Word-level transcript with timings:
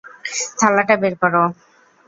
থালাটা 0.59 0.95
বের 1.01 1.13
কর। 1.21 1.33